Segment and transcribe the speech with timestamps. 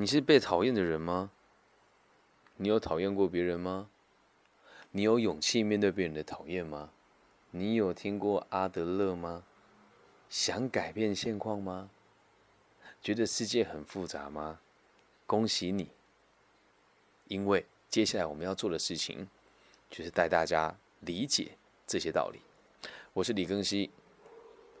[0.00, 1.32] 你是被讨厌的人吗？
[2.56, 3.90] 你有讨厌过别人吗？
[4.92, 6.92] 你有勇气面对别人的讨厌吗？
[7.50, 9.42] 你有听过阿德勒吗？
[10.30, 11.90] 想改变现况吗？
[13.02, 14.60] 觉得世界很复杂吗？
[15.26, 15.90] 恭喜你，
[17.26, 19.26] 因为接下来我们要做的事情，
[19.90, 21.58] 就是带大家理解
[21.88, 22.38] 这些道理。
[23.12, 23.90] 我是李庚希，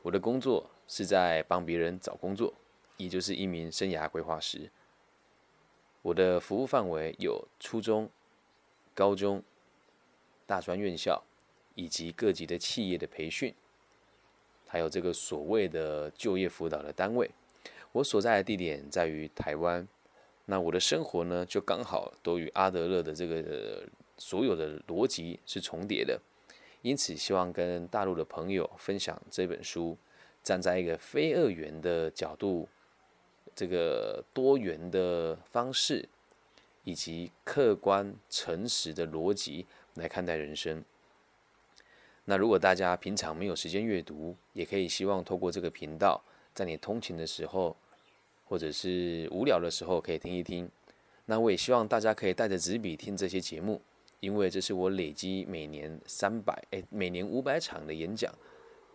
[0.02, 2.54] 我的工作是在帮别人找工作，
[2.96, 4.70] 也就是一名生涯规划师。
[6.08, 8.08] 我的服务范围有初中、
[8.94, 9.42] 高中、
[10.46, 11.22] 大专院校，
[11.74, 13.54] 以及各级的企业的培训，
[14.66, 17.30] 还有这个所谓的就业辅导的单位。
[17.92, 19.86] 我所在的地点在于台湾。
[20.46, 23.86] 那我的生活呢，就刚好都与阿德勒的这个
[24.16, 26.18] 所有的逻辑是重叠的，
[26.80, 29.94] 因此希望跟大陆的朋友分享这本书，
[30.42, 32.66] 站在一个非二元的角度，
[33.58, 36.08] 这个多元的方式，
[36.84, 40.84] 以及客观诚实的逻辑来看待人生。
[42.26, 46.22] 那如果大家平常没有时间阅读，也可以希望透过这个频道，
[46.54, 47.76] 在你通勤的时候。
[48.50, 50.66] 或者是无聊的时候可以听一听，
[51.26, 53.78] 那我也希望大家可以带着纸笔听这些节目，
[54.20, 58.34] 因为这是我累积每年三百哎每年五百场的演讲，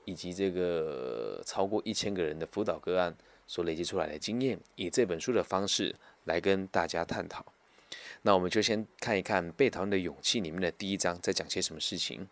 [0.05, 3.15] 以及这个超过一千个人的辅导个案
[3.47, 7.45] 所累积出来的经验，以这本书的方式来跟大家探讨。
[8.23, 12.27] 那我们就先看一看《被讨厌的勇气》里面的第一章在讲些什么事情。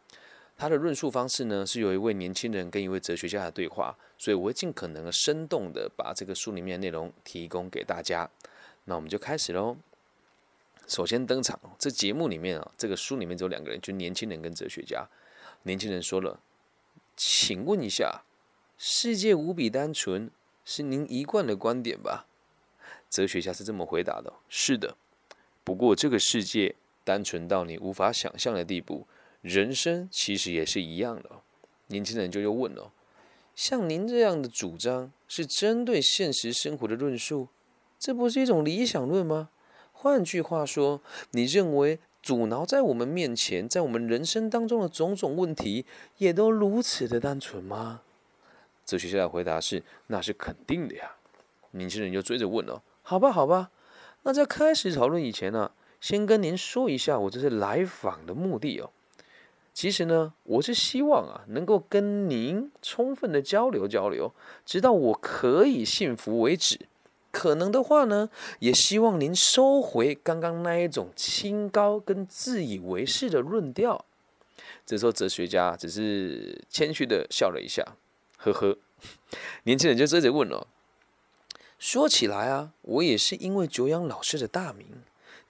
[0.57, 8.29] 他的论述方式呢，是有一位年轻人跟一位哲学家的对话，所以我会尽可能生动的把这个书里面的内容提供给大家。
[8.85, 9.77] 那我们就开始喽。
[10.87, 15.07] 首先登场，这节目里面啊，这个书里面只有两个人，就年轻人跟哲学家。
[15.63, 16.39] 年轻人说了
[17.15, 18.23] ：“请问一下，
[18.77, 20.29] 世界无比单纯，
[20.63, 22.27] 是您一贯的观点吧？”
[23.09, 24.95] 哲学家是这么回答的：“是的，
[25.63, 29.05] 不过这个世界单纯到你无法想象的地步。”
[29.41, 31.29] 人生其实也是一样的。
[31.87, 32.93] 年轻人就又问了
[33.55, 37.47] ：“像您这样的主张是针对现实生活的论述，
[37.99, 39.49] 这不是一种理想论吗？
[39.91, 41.01] 换句话说，
[41.31, 45.85] 你认为阻挠在我们面前，在我们人生当中的种种问题，
[46.19, 48.01] 也都如此的单纯吗？”
[48.91, 51.15] 哲学家的回答是：“那是肯定的呀。”
[51.71, 53.71] 年轻人就追着问了：“好吧，好吧，
[54.23, 55.71] 那在开始讨论以前呢，
[56.01, 58.91] 先跟您说一下我这次来访的目的哦。”
[59.73, 64.33] 其实呢，我是希望啊，能够跟您充分的交流交流，
[64.65, 66.77] 直到我可以信服为止。
[67.31, 74.03] 可能的话呢，也希望您收回刚刚那一种清高跟自以为是的论调。
[74.85, 77.81] 这时候，哲学家只是谦虚的笑了一下，
[78.43, 78.77] 呵呵。
[79.63, 80.67] 年轻人就接着问了
[81.79, 84.87] ：“说起来啊，我也是因为久仰老师的大名。”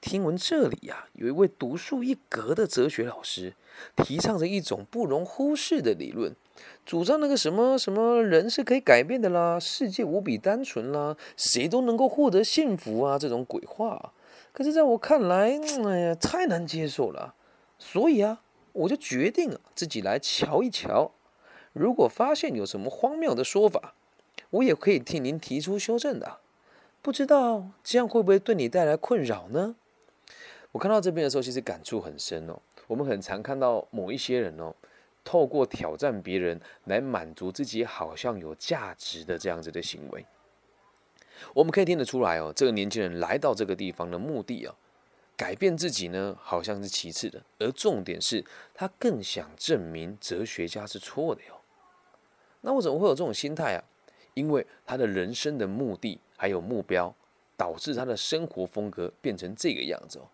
[0.02, 3.54] 听闻这里呀，有一位独树一格的哲学老师，
[3.98, 6.36] 提倡着一种不容忽视的理论，
[6.84, 14.12] 主张那个什么什么人是可以改变的啦，世界无比单纯啦，谁都能够获得幸福啊，这种鬼话。
[14.52, 17.36] 可是在我看来，哎呀，太难接受了。
[17.78, 18.42] 所以啊，
[18.74, 21.12] 我就决定啊，自己来瞧一瞧。
[21.74, 23.94] 如果发现有什么荒谬的说法，
[24.50, 26.40] 我也可以替您提出修正的。
[27.02, 29.76] 不知道这样会不会对你带来困扰呢？
[30.74, 32.60] 我看到这边的时候，其实感触很深哦。
[32.88, 34.76] 我们很常看到某一些人哦，
[35.24, 40.26] 透过挑战别人来满足自己好像有价值的这样子的行为。
[41.54, 44.76] 我们可以听得出来哦，这个年轻人来到这个地方的目的啊，
[45.36, 51.61] 改变自己呢，好像是其次的，而重点是他更想证明哲学家是错的哟。
[52.62, 53.84] 那我怎么会有这种心态啊？
[54.34, 57.14] 因为他的人生的目的还有目标，
[57.58, 60.28] 导致他的生活风格变成这个样子哦。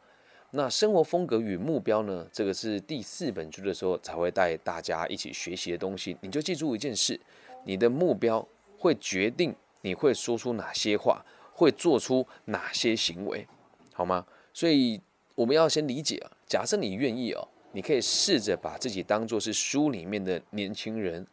[0.51, 2.25] 那生活风格与目标呢？
[2.31, 6.16] 这个是第四本书的时候才会带大家一起学习的东西。
[6.21, 7.19] 你就记住一件事：
[7.66, 13.46] 你的目标会决定你会说出哪些话，会做出哪些行为，
[13.93, 14.25] 好吗？
[14.53, 15.02] 所以
[15.35, 16.31] 我们要先理解啊。
[16.46, 21.28] 假设你愿意哦，你可以试着把自己当做是书里面的年轻人，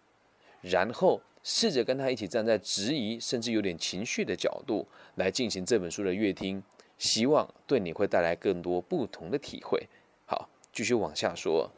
[0.64, 6.62] 然后试着跟他一起站在质疑甚至有点情绪的角度来进行这本书的阅听。
[6.96, 9.88] 希望对你会带来更多不同的体会。
[10.26, 11.68] 好，继续往下说。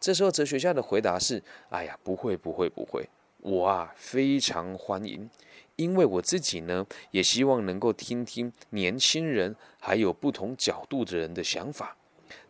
[0.00, 3.06] 这时候哲学家的回答是：“哎呀，不会，不会，不会，
[3.42, 5.28] 我啊非常欢迎，
[5.76, 11.96] 因为我自己呢也希望能够听听年轻人还有不同角度的人的想法，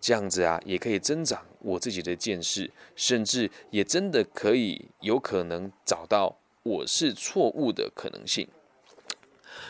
[0.00, 8.48] 这样子啊也可以增长我自己的见识，甚至也真的可以有可能找到我是错误的可能性。”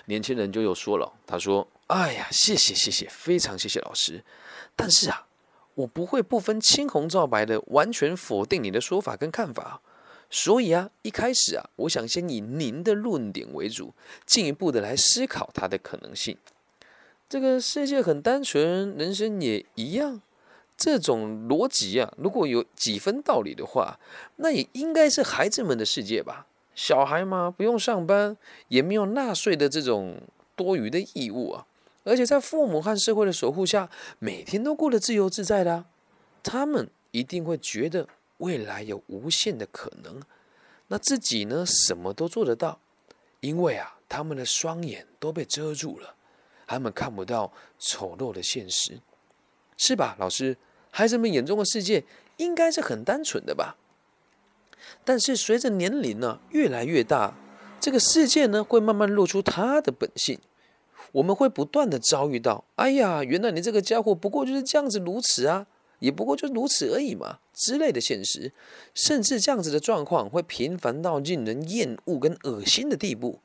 [0.07, 4.25] 年轻人就又说了：“他说。”哎呀，谢谢谢谢，非常谢谢老师。
[4.75, 5.27] 但是啊，
[5.75, 9.83] 我不会不分青红皂白的完全否定你的说法跟看法。
[10.31, 13.93] 所以啊，一开始啊，我想先以您的论点为主，
[14.25, 16.39] 进一步的来思考它的可能性。
[17.33, 20.21] 这个世界很单纯，人生也一样。
[20.77, 23.99] 这种逻辑啊，如果有几分道理的话，
[24.37, 26.47] 那也应该是孩子们的世界吧？
[26.75, 28.37] 小孩嘛，不用上班，
[28.69, 30.21] 也没有纳税的这种
[30.55, 31.67] 多余的义务啊。
[32.05, 33.89] 而且在父母和社会的守护下，
[34.19, 35.87] 每天都过得自由自在的，
[36.43, 38.07] 他们一定会觉得
[38.37, 40.21] 未来有无限的可能。
[40.89, 42.79] 那自己呢，什么都做得到，
[43.41, 46.15] 因为啊，他们的双眼都被遮住了，
[46.73, 48.99] 他们看不到丑陋的现实，
[49.77, 50.57] 是吧，老师？
[50.91, 52.05] 孩子们眼中的世界
[52.39, 53.77] 应该是很单纯的吧？
[55.05, 57.35] 但是随着年龄呢越来越大，
[57.79, 60.39] 这个世界呢会慢慢露出他的本性。
[61.13, 65.67] 我们会不断的遭遇到，哎呀，原来你这个家伙不过就是这样子如此啊，
[65.99, 68.51] 也不过就如此而已嘛之类的现实，
[68.95, 73.41] 甚至这样子的状况会频繁到令人厌恶跟恶心的地步。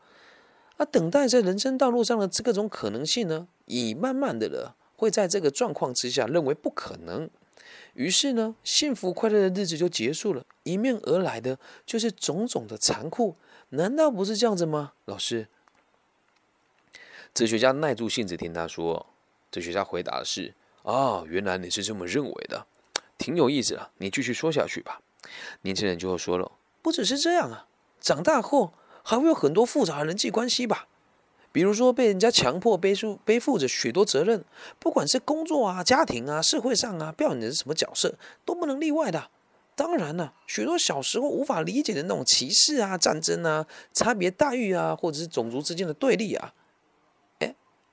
[0.78, 7.30] 而等待在人生道路上的这各种可能性呢，已慢慢的了，会在这个状况之下认为不可能，
[7.96, 13.36] 于是呢，幸福快乐的日子就结束了，迎面而来的就是种种的残酷，
[13.70, 15.48] 难道不是这样子吗，老师？
[17.34, 19.06] 哲学家耐住性子听他说，
[19.52, 22.66] 哲学家回答的是：“哦，原来你是这么认为的，
[23.18, 23.92] 挺有意思的。
[23.98, 25.02] 你继续说下去吧。”
[25.62, 26.52] 年轻人就会说了
[26.82, 27.68] ：“不只是这样啊，
[28.00, 28.74] 长大后
[29.10, 30.86] 还会有很多复杂的人际关系吧？
[31.54, 34.44] 比如说被人家强迫背负背负着许多责任，
[34.80, 39.30] 不管是工作啊、家庭啊、社会上啊，表演的是什么角色，都不能例外的。
[39.78, 46.54] 当然了，许多小时候无法理解的那种歧视啊、战争啊、差别待遇啊，或者是种族之间的对立啊。”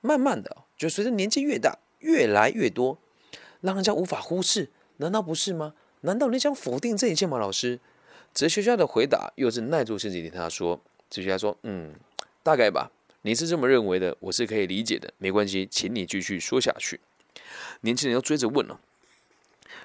[0.01, 2.97] 慢慢的，就随着年纪越大，越来越多，
[3.61, 5.75] 让人家无法忽视，难道不是吗？
[6.01, 7.39] 难道你想否定这一切吗？
[7.39, 7.79] 老师，
[8.33, 10.81] 哲学家的回答又是耐住性子听他说。
[11.15, 11.93] 哲学家说：“嗯，
[12.43, 12.91] 大概吧，
[13.21, 16.99] 你是这么认为的，我是可以理解的，没关系，请你继续说下去。”
[17.81, 18.77] 年轻人又追着问了：“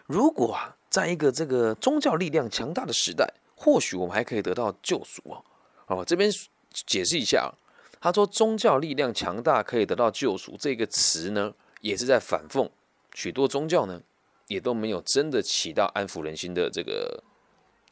[0.06, 5.44] 如果啊，在一个这个宗教力量强大的时代，或许我们还可以得到救赎哦。
[5.86, 6.28] 哦，这边
[6.72, 7.54] 解释一下。”
[8.02, 12.68] 他说：“宗教力量强大可以得到救赎。”这个词呢，也是在反讽
[13.14, 14.02] 许多宗教呢，
[14.48, 17.22] 也都没有真的起到安抚人心的这个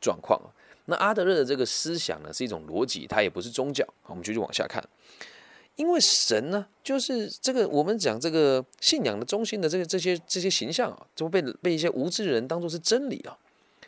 [0.00, 0.50] 状况啊。
[0.90, 3.86] 那阿德勒的这个思想呢，是一种逻辑，它也不是宗教。
[4.06, 4.82] 我们继续往下看。
[5.76, 13.38] 因为神呢，就是这个我们讲这个信仰的中心的这个这些这些形象啊，就被被一些无知的人当做是真理啊。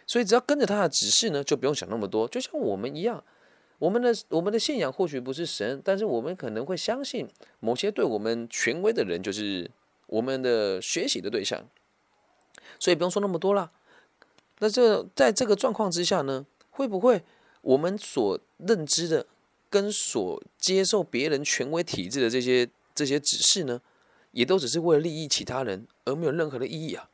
[0.06, 3.22] 所以只要跟着他的指示呢，就不用想那么多，就像我们一样。
[3.78, 7.26] 我们的我们的信仰或许不是神，但是我们可能会相信
[7.60, 9.70] 某些对我们权威的人就是
[10.06, 11.66] 我们的学习的对象，
[12.78, 13.72] 所以不用说那么多了。
[14.58, 16.44] 那这在这个状况之下呢，
[16.80, 17.22] 会不会
[17.60, 19.26] 我们所认知的
[19.68, 23.82] 跟所接受别人权威体制的这些这些指示呢，
[24.30, 27.10] 也都只是为了利益其他人，而没有任何的意义啊？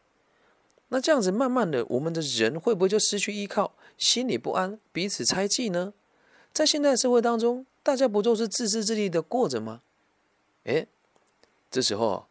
[0.91, 5.93] 那这样子慢慢的，我们的人会不会就失去依靠，心里不安，彼此猜忌呢？
[6.53, 9.83] 在现代社会当中，大家不都是自私自利的过着吗？
[10.63, 10.87] 哎，
[11.69, 12.27] 这时候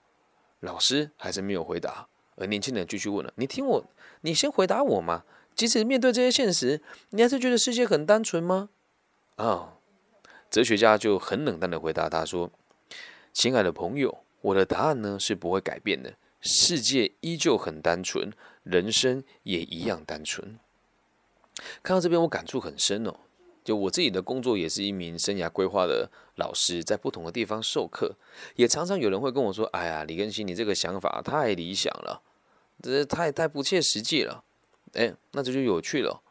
[0.62, 3.86] 老师还是没有回答，而年轻人继续问了：“你听我，
[4.22, 5.26] 你先回答我嘛。
[5.56, 6.82] 即使面对这些现实，
[7.12, 8.70] 你还是觉得世界很单纯吗？”
[9.38, 9.76] 啊，
[10.50, 12.52] 哲学家就很冷淡的回答他说
[13.34, 18.32] ：“亲爱的朋友，我的答案呢是不会改变的，世界依旧很单纯，
[18.64, 20.60] 人生也一样单纯。”
[21.82, 23.16] 看到这边，我感触很深哦。
[23.64, 28.16] 就我自己的工作也是一名生涯规划的老师，在不同的地方授课，
[28.56, 32.22] 也常常有人会跟我说：“哎呀，李根新，你这个想法太理想了，
[32.84, 34.44] 这太太不切实际了。”
[34.96, 36.22] 哎，那这就有趣了，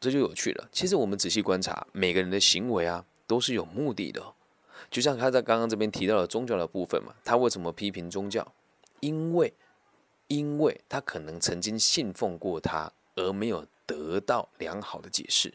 [0.00, 0.68] 这就有趣了。
[0.72, 4.34] 其实我们仔细观察，每个人的行为啊，都是有目的的。
[4.90, 8.52] 就像他在刚刚这边提到了宗教的部分嘛，他为什么批评宗教？
[9.00, 9.54] 因为，
[10.28, 15.54] 因为他可能曾经信奉过他，而没有得到良好的解释。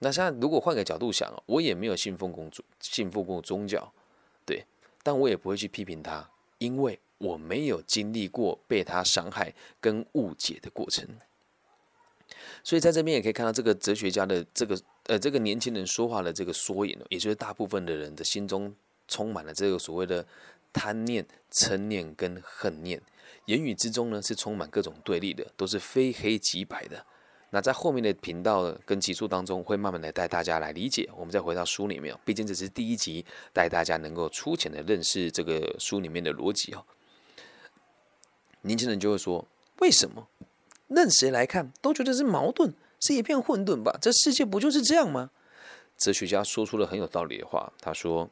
[0.00, 3.92] 那现在如果换个角度想，我也没有信奉过宗信奉过宗教，
[4.44, 4.64] 对，
[5.02, 11.06] 但我也不会去批评他，因为我没有经历过被他伤害跟误解的过程。
[12.64, 18.74] 所以在这边也可以看到这个哲学家的这个呃这个年轻人说话的这个缩影也就是大部分的人的心中
[19.06, 20.26] 充满了这个所谓的
[20.72, 23.00] 贪念、嗔念跟恨念，
[23.46, 27.04] 言语之中呢是充满各种对立的，都是非黑即白的。
[27.50, 31.10] 那在后面的频道跟集数当中，会慢慢的带大家来理解。
[31.16, 36.86] 我们再回到书里面，毕竟这是第一集，带大家能够粗浅的认识这个书里面的逻辑哦。
[38.62, 39.46] 年轻人就会说：
[39.78, 40.28] 为什么？
[40.88, 43.96] 任谁来看都觉得是矛盾，是一片混沌吧？
[44.00, 45.30] 这世界不就是这样吗？
[45.96, 48.28] 哲学家说出了很有道理的话，他说：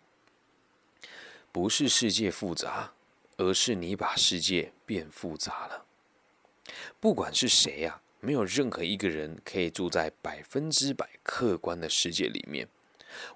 [1.53, 2.93] 不是世界复杂，
[3.37, 5.85] 而是你把世界变复杂了。
[6.99, 12.69] 不管是谁呀，没有任何一个人可以住在百分之百客观的世界里面。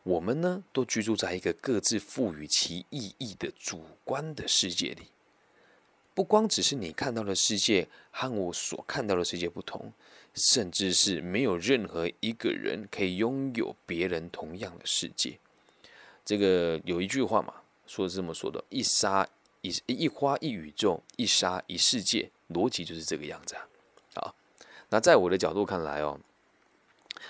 [0.02, 5.11] 我们呢，都居住在一个各自赋予其意义的主观的世界里。
[6.14, 9.92] 不光只是你看到的世界和我所看到的世界不同，
[10.34, 15.38] 甚至是没有任何一个人可以拥有别人同样的世界。
[16.24, 17.54] 这个有一句话嘛，
[17.86, 19.26] 说是这么说的：一沙
[19.62, 22.30] 一一花一宇宙，一沙一世界。
[22.50, 23.66] 逻辑就是这个样子啊。
[24.14, 24.34] 好，
[24.90, 26.20] 那在我的角度看来哦，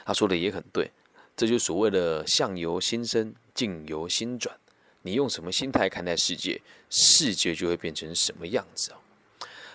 [0.05, 0.91] 他说的也很对，
[1.37, 4.59] 这就所谓的相由心生，境由心转。
[5.03, 8.97] 你用什么心态看待世界，世界就会变成什么样子哦。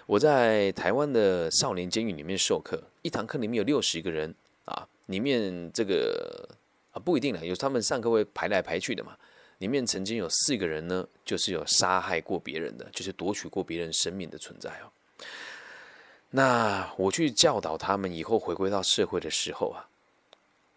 [0.05, 6.47] 我在台湾的少年监狱里面授课，一堂课里面有六十个人啊，里面这个
[6.91, 9.17] 啊不一定了，有他们上课会排来排去的嘛。
[9.57, 14.87] 里面曾经有四个人呢，就是有杀害过别人的，就是夺取过别人生命的存在哦。
[16.29, 19.89] 那我去教导他们以后回归到社会的时候啊，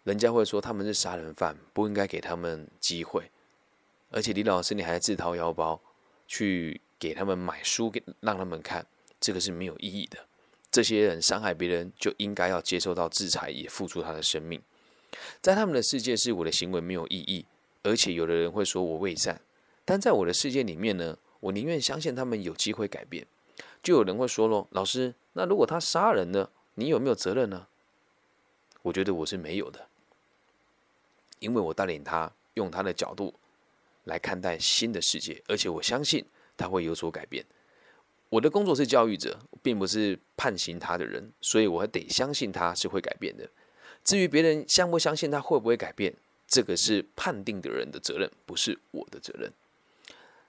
[0.03, 3.30] 人家会说他们是杀人犯，不应该给他们机会。
[4.11, 5.81] 而且李老师，你还自掏腰包
[6.27, 8.85] 去给他们买书给让他们看，
[9.19, 10.19] 这个是没有意义的。
[10.69, 14.61] 这些人伤害别人，就应该要接受到制裁，也付出他的生命。
[15.41, 17.45] 在他们的世界，是我的行为没有意义。
[17.83, 19.41] 而且有的人会说我伪善，
[19.83, 23.25] 但在我的世界里面呢，我宁愿相信他们有机会改变。
[23.81, 27.67] 就有人会说喽，老师，那如果他杀人呢，你有没有责任呢？
[28.83, 29.87] 我觉得我是没有的，
[31.39, 33.33] 因为我带领他用他的角度。
[34.05, 36.25] 来看待新的世界，而且我相信
[36.57, 37.45] 他会有所改变。
[38.29, 43.49] 我的工作是教育者，并不是判刑他的人，所以我还得相信他是会改变的。
[44.03, 46.13] 至于别人相不相信他会不会改变，
[46.47, 49.51] 这个是判定的人的责任，不是我的责任。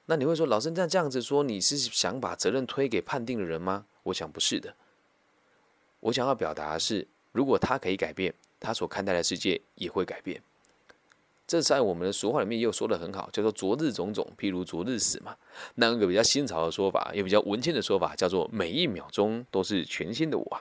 [0.06, 3.87] 那你会说，老师那这样子说，你是想把责任推给判定的人吗？
[4.04, 4.75] 我想不是的。
[6.00, 10.42] 我想要表达的是，如果他可以改变，他所看待的世界也会改变。
[11.52, 15.37] 这在我们的俗话里面又说的很好，叫做“昨日种种，譬如昨日死”嘛。
[15.75, 20.61] 那个比较新潮的说法，也比较文青的说法，叫做“每一秒钟都是全新的我”，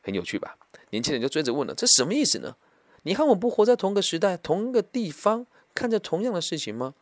[0.00, 0.56] 很有趣吧？
[0.88, 2.56] 年轻人就追着问了：“这什么意思呢？
[3.02, 6.94] 你和我不活在同个时代、同一个地方，看着同样的事情吗？”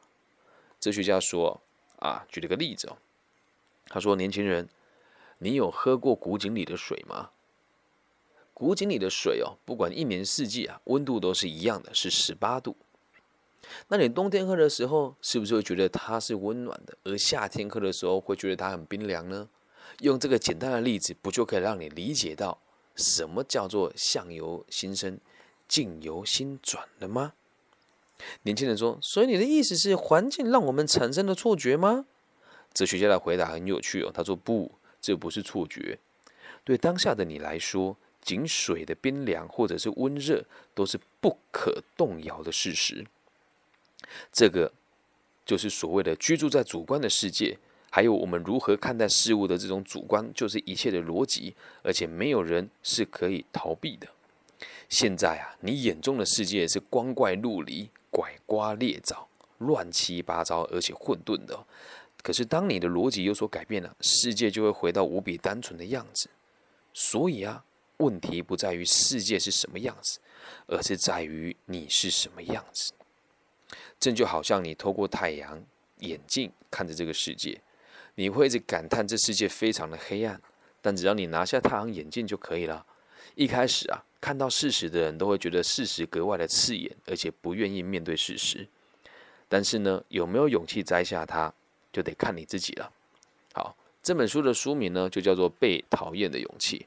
[0.80, 1.62] 哲学家说
[2.02, 2.96] ：“啊，举了个例子哦，
[3.86, 4.68] 他说，年轻人，
[5.38, 7.30] 你有喝过古井里的水吗？
[8.52, 12.74] 古井里的水哦，不管一年四季啊，温度都是一样的，是十八度。”
[13.88, 16.96] 那你冬天喝的时候，是不是会觉得它是温暖的？
[17.04, 19.48] 而夏天喝的时候，会觉得它很冰凉呢？
[20.00, 22.58] 用这个简单的例子，不就可以让你理解到
[22.96, 25.18] 什么叫做相由心生，
[25.68, 27.34] 境由心转了吗？
[28.42, 32.06] 年轻人说：“所以你的意思是，环境让我们产生了错觉吗？”
[32.72, 35.98] 哲学家的回答很有趣哦，他说：“不，这不是错觉。
[36.64, 40.44] 对当下的你来说，井水的冰凉或者是温热，
[40.74, 43.04] 都是不可动摇的事实。”
[44.32, 44.72] 这个
[45.44, 47.58] 就是所谓的居住在主观的世界，
[47.90, 54.08] 还有我们如何看待事物的这种主观，就是一切的逻辑，而且没有人是可以逃避的。
[54.88, 61.66] 现在啊，你眼中的世界是光怪陆离、拐瓜裂枣、乱七八糟，而且混沌的。
[62.22, 66.28] 可是当你的逻辑有所改变了，世界就会回到无比单纯的样子。
[66.92, 67.64] 所以啊，
[67.98, 70.20] 问题不在于世界是什么样子，
[70.66, 72.92] 而是在于你是什么样子。
[73.98, 75.62] 这就好像你透过太阳
[75.98, 77.60] 眼镜看着这个世界，
[78.14, 80.40] 你会一直感叹这世界非常的黑暗。
[80.80, 82.84] 但只要你拿下太阳眼镜就可以了。
[83.34, 88.68] 一开始啊，看到事实的人都会觉得事实格外的刺眼，而且不愿意面对事实。
[89.48, 91.52] 但是呢，有没有勇气摘下它，
[91.90, 92.92] 就得看你自己了。
[93.54, 96.78] 好，这本书的书名呢，就叫做《被讨厌的勇气》。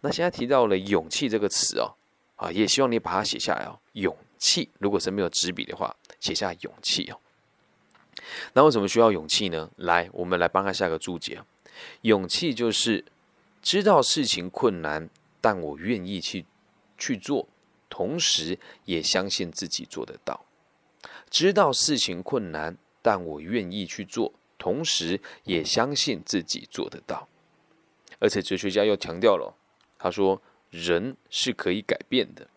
[0.00, 1.94] 那现在提到了“勇气”这个词哦，
[2.36, 3.78] 啊，也希望你把它写下来哦。
[3.94, 5.94] 勇气，如果是没有纸笔的话。
[6.20, 7.20] 写下勇气哦。
[8.52, 9.70] 那为什么需要勇气呢？
[9.76, 11.40] 来，我们来帮他下个注解
[12.00, 13.04] 勇气就是
[13.62, 15.08] 知道事情困难，
[15.40, 16.44] 但我愿意去
[16.98, 17.46] 去做，
[17.88, 20.44] 同时也相信自己做得到。
[21.30, 27.28] 知道事情困难，但我愿意去做，同时也相信自己做得到。
[28.18, 29.54] 而且哲学家又强调了，
[29.96, 32.48] 他说：“人是可以改变的，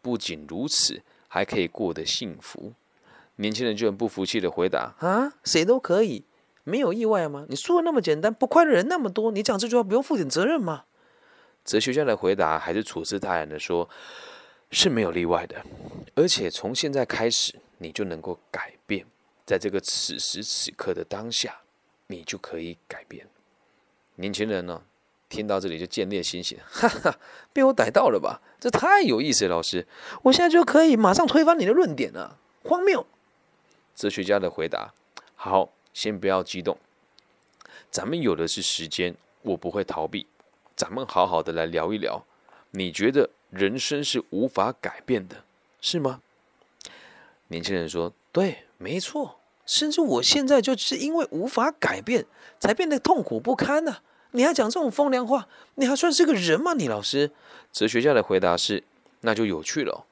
[0.00, 2.72] 不仅如此，还可以过得幸福。
[3.36, 6.24] 年轻人就很不服气的回答：“啊，谁都可以，
[6.64, 7.46] 没有意外吗？
[7.48, 10.86] 你说的那么简单，不快乐人那么多，你讲这句话不用负点责任吗？”
[11.64, 13.88] 哲学家的回答还是处之泰然的说
[14.72, 15.64] ：“是没有例外的，
[16.14, 19.06] 而且从现在开始，你就能够改变，
[19.46, 21.60] 在这个此时此刻的当下，
[22.06, 23.28] 你就可以改变。”
[24.16, 24.82] 年轻人呢，
[25.28, 27.18] 听到这里就见猎心喜， 哈哈，
[27.52, 28.40] 被我逮到了吧？
[28.58, 29.86] 这太有意思了，老师，
[30.22, 33.06] 我现在就可以马上推翻你的论点了，荒谬！
[33.94, 34.92] 哲学家的回答
[35.36, 36.78] ：“好，先不要激动，
[37.90, 40.26] 咱们有的是时间，我不会逃避，
[40.74, 42.24] 咱们好好的来聊一聊。
[42.70, 45.44] 你觉得人生是无法改变的，
[45.80, 46.20] 是吗？”
[47.48, 52.26] 年轻人说：“对，没错，甚至我现在就是因为无法改变，
[52.58, 53.98] 才变得痛苦不堪呢。
[54.32, 56.74] 你还讲这种风凉话，你还算是个人吗？
[56.74, 57.30] 你老师？”
[57.72, 58.84] 哲学家的回答是
[59.22, 60.04] ：“那就有趣了。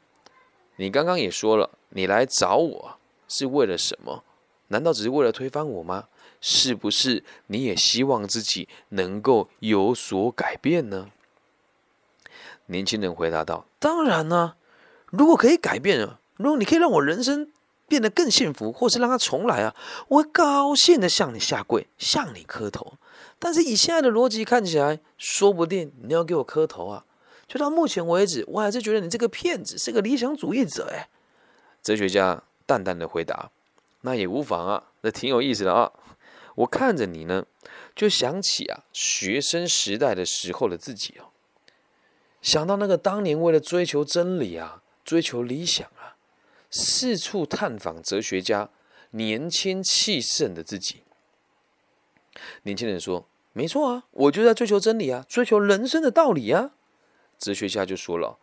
[0.77, 4.23] 你刚刚也说了，你来找我。”是为了什么？
[4.69, 6.05] 难道只是为了推翻我吗？
[6.41, 11.11] 是不是你也希望自己能够有所改变呢？
[12.67, 14.55] 年轻人回答道：“当然呢，
[15.07, 17.51] 如果可以改变啊，如果你可以让我人生
[17.89, 19.75] 变得更幸福，或是让它重来啊，
[20.09, 22.95] 我会高兴的向你下跪，向你磕头。
[23.39, 27.05] 但是以现在的逻辑看起来，说不定你要给我磕头啊！
[27.47, 30.89] 就到目前为止，我还是觉得你这个骗子是个理想主义者。
[30.93, 31.09] 哎，
[31.83, 32.43] 哲学家。
[32.69, 33.53] 淡淡的回答
[34.03, 35.93] ：“那也无妨啊，那挺有意思的啊。
[36.57, 37.47] 我看着你呢，
[37.95, 41.31] 就想起啊，学生时代的时候的自己哦，
[42.43, 46.19] 想到那个当年为了追求真理啊，追求理想啊，
[46.69, 48.69] 四处探访哲学家，
[49.13, 51.05] 年轻气盛的自己。”
[52.63, 56.73] 年轻人说：“没错啊，我就在追求真理啊，追求人生的道理啊。”
[57.39, 58.39] 哲学家就说了：“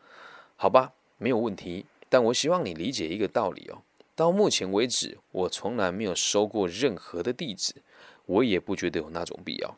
[0.55, 3.81] 好吧，没有问题，但我希望你理解一个道理哦。”
[4.15, 7.75] 到目前为止，我从来没有收过任何的弟子，
[8.27, 9.77] 我也不觉得有那种必要。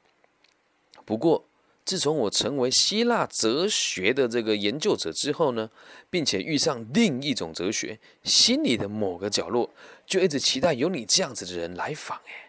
[1.06, 1.46] 不过，
[1.86, 5.70] 自从我成为希腊哲学的这个研究者之后呢，
[6.10, 9.70] 并且遇上另一种哲学，心里的某个角落
[10.06, 12.20] 就一直期待有你这样子的人来访。
[12.28, 12.45] 哎，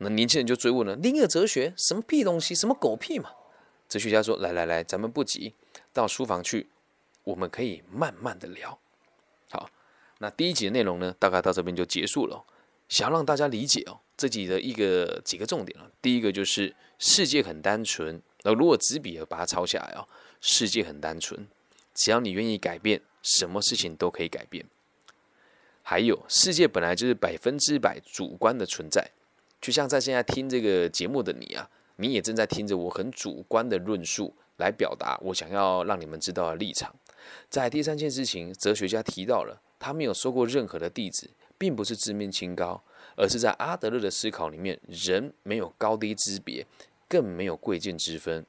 [0.00, 2.54] 那年轻人就追问了：另一个哲学什么屁东西？
[2.54, 3.30] 什么狗屁嘛？
[3.88, 5.54] 哲学家说：来来来，咱们不急，
[5.92, 6.68] 到书房去，
[7.24, 8.78] 我们可以慢慢的聊。
[9.50, 9.70] 好。
[10.22, 12.44] 那第一集的内容呢，大概到这边就结束了。
[12.90, 15.90] 想要让大家理解哦，这集的一个几个重点了。
[16.02, 20.06] 第一个就是世界很单纯，那如果纸笔把它抄下来哦，
[20.42, 21.48] 世界很单纯，
[21.94, 24.66] 只要你愿意改变，什么事情都可以改变。
[25.82, 29.10] 还有，世界本来就是百分之百主观的存在，
[29.60, 36.94] 就像在现在听这个节目的你啊，你也正在听着我很主观的论述来表达我想要让你们知道的立场。
[37.48, 39.60] 在第三件事情，哲学家提到了。
[39.82, 42.82] 他没有收过任何的弟子，并不是自命清高，
[43.16, 46.66] 而是在阿德勒的思考里面，人没有高低之别，
[47.08, 48.44] 更没有贵贱之分。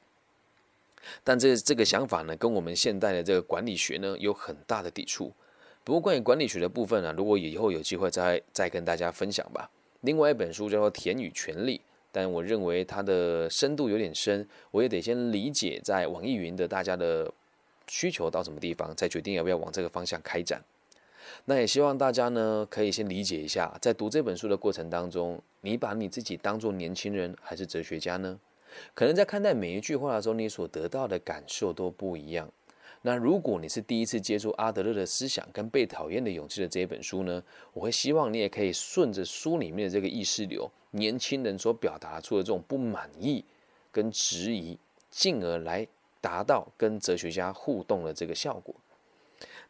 [1.24, 5.32] 但这这个想法呢，跟我们现代的这个管理学呢有很大的抵触。
[5.86, 9.70] 不过关于管理学的部分呢，如果以后有机会再再跟大家分享吧。
[10.02, 11.78] 另外一本书叫做《田与权力》，
[12.12, 17.32] 但我认为它的深度有点深，我也得先理解在网易云的大家的
[17.88, 20.62] 需求到什么地方，再决定要不要往这个方向开展。
[21.46, 28.40] 那也希望大家呢，可以先理解一下，在读这本书的过程当中，你把你自己当做年轻人还是哲学家呢？
[28.94, 32.50] 可能在看待每一句话的时候，你所得到的感受都不一样。
[33.04, 37.42] 那如果你是第一次接触阿德勒的思想跟被讨厌的勇气的这一本书呢，
[37.74, 43.44] 我会希望你也可以顺着书里面的这个意识流，年轻人所表达出的这种不满意
[43.92, 44.78] 跟质疑，
[45.10, 45.88] 进而来
[46.22, 48.76] 达到跟哲学家互动的这个效果。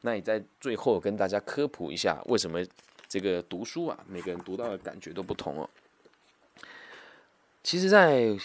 [0.02, 2.60] 那你在最后跟大家科普一下，为什么
[3.08, 5.70] 这个读书啊，每个人读到的感觉都不同哦。
[7.64, 8.38] 其实，在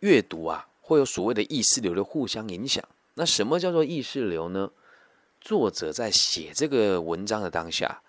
[0.00, 2.84] 阅读啊，会有所谓的意识流的互相影响。
[3.18, 4.70] 那什么叫做意识流呢？
[5.40, 8.00] 作者在写这个文章的当下，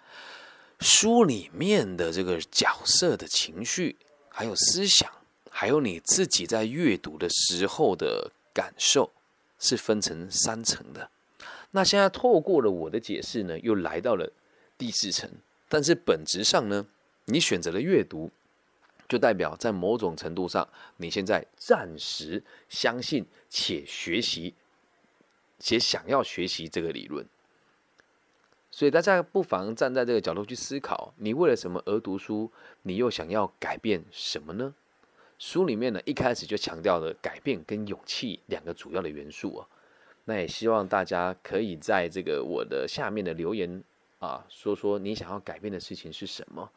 [0.79, 3.95] 书里面的这个角色的情绪，
[4.29, 5.11] 还有思想，
[5.49, 9.11] 还有你自己在阅读的时候的感受，
[9.57, 11.09] 是分成三层的。
[11.71, 14.31] 那现在透过了我的解释呢，又来到了
[14.77, 15.27] 第四层。
[15.67, 16.85] 但是本质上呢，
[17.25, 18.29] 你选择了阅读，
[19.07, 20.67] 就代表在某种程度上，
[20.97, 24.53] 你现在暂时相信且学习，
[25.59, 27.25] 且想要学习这个理论。
[28.71, 32.51] 所以大家不妨站在这个角度去思考：你为了什么而读书？
[32.83, 34.73] 你又想要改变什么呢？
[35.37, 39.67] 书里面呢，一开始就强调了改变跟勇气两个主要的元素啊。
[40.25, 43.83] 那也希望大家可以在这个我的下面的留言
[44.19, 46.69] 啊，说说你想要改变的事情是什么。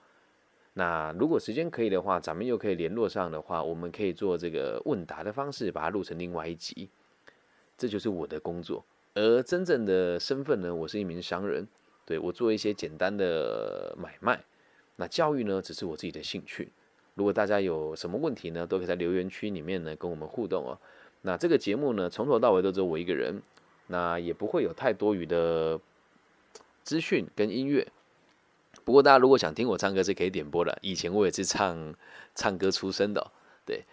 [0.73, 6.89] 那如果时间可以的话，咱们又可以联络上的话，我们可以做这个问答的方式，把它录成另外一集。
[7.77, 11.67] 这就是我的工作，而真正的身份呢，我是一名商人，
[12.05, 14.45] 对我做一些简单的买卖。
[14.97, 16.71] 那教育呢，只是我自己的兴趣。
[17.15, 20.79] 如果大家有什么问题呢，都可以在留言区里面呢跟我们互动哦。
[21.23, 23.43] 那这个节目呢，从头到尾都只有我一个人，
[23.89, 25.81] 那也不会有太多余的
[26.83, 27.89] 资讯跟音乐。
[28.85, 31.95] 不过大家如果想听我唱歌是可以点播的，以前我也是唱
[32.35, 33.31] 唱歌出身的。
[33.65, 33.85] 对，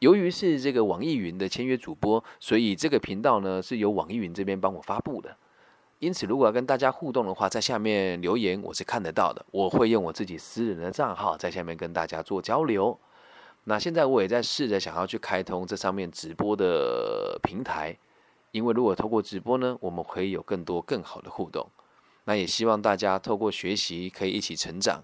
[0.00, 5.36] 由于是这个网易云的签约主播，所以这个频道呢是由网易云这边帮我发布的。
[5.98, 9.44] 因此，如果要跟大家互动的话，在下面留言我是看得到的。
[9.50, 12.98] 我会用我自己私人的账号在下面跟大家做交流。
[13.64, 17.96] 那现在我也在试着想要去开通这上面直播的平台，
[18.50, 21.66] 因为如果透过直播呢，我们可以有更多更好的互动。
[22.24, 25.02] 那也希望大家透过学习可以一起成长，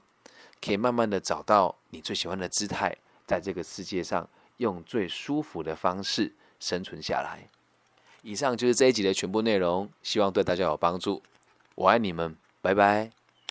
[0.61, 2.95] 可以慢慢的找到你最喜欢的姿态，
[3.27, 4.29] 在这个世界上
[4.63, 7.51] 用最舒服的方式生存下来。
[8.23, 11.23] 以上就是这一集的全部内容，希望对大家有帮助。
[11.75, 13.22] 我爱你们，拜拜。